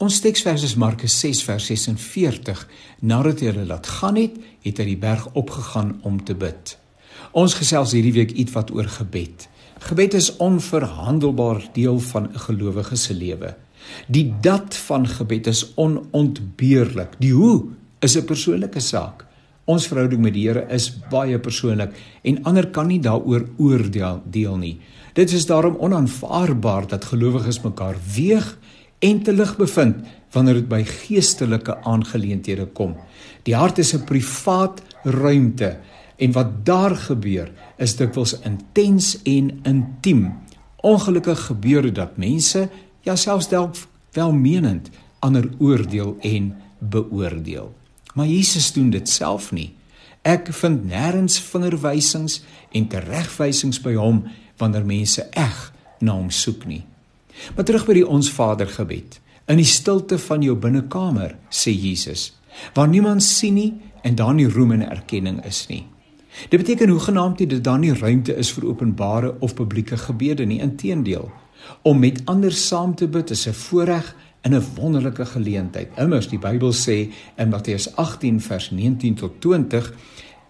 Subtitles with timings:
[0.00, 2.60] Ons teksvers is Markus 6 vers 46.
[3.04, 6.72] Nadat hy hulle laat gaan het, het hy die berg opgegaan om te bid.
[7.36, 9.44] Ons gesels hierdie week ietwat oor gebed.
[9.84, 13.52] Gebed is onverhandelbaar deel van 'n gelowige se lewe.
[14.08, 17.20] Die dat van gebed is onontbeerlik.
[17.20, 17.68] Die hoe
[18.00, 19.26] is 'n persoonlike saak.
[19.66, 21.92] Ons verhouding met die Here is baie persoonlik
[22.22, 24.80] en ander kan nie daaroor oordeel deel nie.
[25.12, 28.56] Dit is daarom onaanvaarbaar dat gelowiges mekaar weeg
[29.00, 30.04] en te lig bevind
[30.34, 32.94] wanneer dit by geestelike aangeleenthede kom.
[33.48, 35.78] Die hart is 'n privaat ruimte
[36.16, 40.32] en wat daar gebeur is dikwels intens en intiem.
[40.76, 42.68] Ongelukkig gebeur dit dat mense,
[43.02, 43.76] ja selfs dalk
[44.12, 47.74] welmenend, ander oordeel en beoordeel.
[48.14, 49.74] Maar Jesus doen dit self nie.
[50.22, 54.24] Ek vind nêrens vingerwysings en teregwysings by hom
[54.60, 56.84] wanneer mense eg na hom soek nie.
[57.56, 59.20] Maar terug by die ons Vader gebed.
[59.50, 62.30] In die stilte van jou binnekamer, sê Jesus,
[62.74, 65.86] waar niemand sien nie en daar nie roem en erkenning is nie.
[66.48, 70.60] Dit beteken hoegenaamd nie dat daar nie ruimte is vir openbare of publieke gebede nie,
[70.62, 71.30] inteendeel.
[71.82, 75.88] Om met ander saam te bid is 'n voorreg in 'n wonderlike geleentheid.
[75.96, 79.94] Immers die Bybel sê in Matteus 18 vers 19 tot 20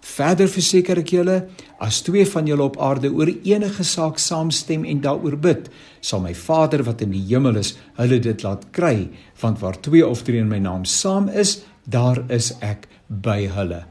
[0.00, 1.36] Verder verseker ek julle,
[1.80, 5.68] as twee van julle op aarde oor enige saak saamstem en daaroor bid,
[6.00, 9.10] sal my Vader wat in die hemel is, hulle dit laat kry,
[9.42, 13.84] want waar twee of drie in my naam saam is, daar is ek by hulle.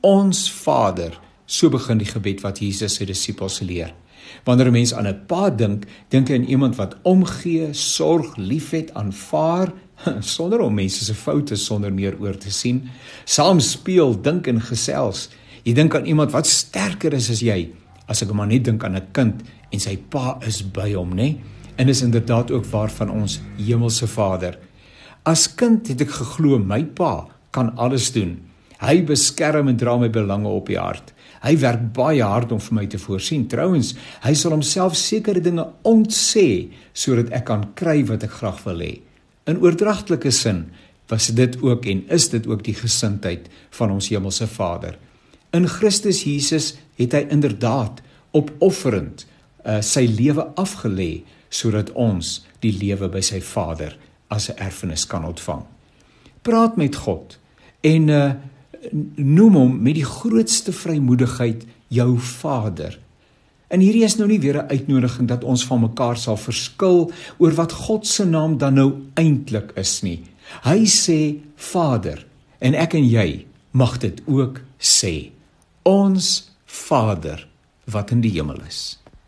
[0.00, 3.92] Ons Vader, so begin die gebed wat Jesus sy disippels leer.
[4.46, 8.94] Wanneer 'n mens aan 'n pa dink, dink hy aan iemand wat omgee, sorg, liefhet,
[8.94, 9.72] aanvaar
[10.20, 12.90] sonder om mense se foute sonder meer oor te sien,
[13.24, 15.28] saam speel, dink en gesels.
[15.62, 17.70] Jy dink aan iemand wat sterker is as jy.
[18.10, 21.38] As ek maar net dink aan 'n kind en sy pa is by hom, nê?
[21.78, 24.58] En is inderdaad ook waar van ons hemelse Vader.
[25.24, 28.40] As kind het ek geglo my pa kan alles doen.
[28.80, 31.12] Hy beskerm en dra my belange op die hart.
[31.42, 33.46] Hy werk baie hard om vir my te voorsien.
[33.48, 38.78] Trouwens, hy sal homself sekere dinge ontsê sodat ek kan kry wat ek graag wil
[38.78, 39.00] hê.
[39.46, 40.72] In oordragtelike sin
[41.08, 44.98] was dit ook en is dit ook die gesindheid van ons hemelse Vader.
[45.52, 48.00] In Christus Jesus het hy inderdaad
[48.32, 49.26] opofferend
[49.66, 53.98] uh, sy lewe afgelê sodat ons die lewe by sy Vader
[54.32, 55.64] as 'n erfenis kan ontvang.
[56.42, 57.36] Praat met God
[57.84, 58.32] en uh,
[59.16, 62.98] noem hom met die grootste vrymoedigheid jou Vader.
[63.68, 67.52] En hierdie is nou nie weer 'n uitnodiging dat ons van mekaar sal verskil oor
[67.52, 70.24] wat God se naam dan nou eintlik is nie.
[70.64, 72.26] Hy sê Vader
[72.58, 75.32] en ek en jy mag dit ook sê.
[75.82, 77.48] Ons Vader
[77.90, 79.01] wat in die hemel is.